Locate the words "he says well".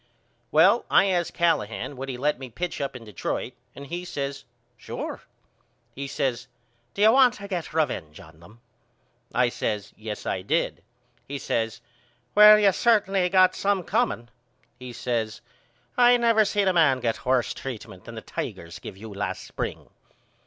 11.27-12.57